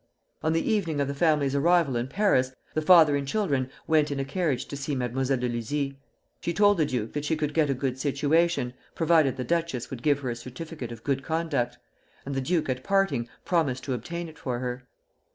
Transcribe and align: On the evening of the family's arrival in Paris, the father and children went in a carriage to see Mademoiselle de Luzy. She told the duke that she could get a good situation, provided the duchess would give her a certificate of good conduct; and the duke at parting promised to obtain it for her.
On 0.41 0.53
the 0.53 0.67
evening 0.67 0.99
of 0.99 1.07
the 1.07 1.13
family's 1.13 1.53
arrival 1.53 1.95
in 1.95 2.07
Paris, 2.07 2.53
the 2.73 2.81
father 2.81 3.15
and 3.15 3.27
children 3.27 3.69
went 3.85 4.09
in 4.09 4.19
a 4.19 4.25
carriage 4.25 4.65
to 4.69 4.75
see 4.75 4.95
Mademoiselle 4.95 5.37
de 5.37 5.47
Luzy. 5.47 5.99
She 6.39 6.55
told 6.55 6.77
the 6.79 6.87
duke 6.87 7.13
that 7.13 7.23
she 7.23 7.35
could 7.35 7.53
get 7.53 7.69
a 7.69 7.75
good 7.75 7.99
situation, 7.99 8.73
provided 8.95 9.37
the 9.37 9.43
duchess 9.43 9.91
would 9.91 10.01
give 10.01 10.21
her 10.21 10.31
a 10.31 10.35
certificate 10.35 10.91
of 10.91 11.03
good 11.03 11.21
conduct; 11.23 11.77
and 12.25 12.33
the 12.33 12.41
duke 12.41 12.67
at 12.67 12.83
parting 12.83 13.29
promised 13.45 13.83
to 13.83 13.93
obtain 13.93 14.27
it 14.27 14.39
for 14.39 14.57
her. 14.57 14.87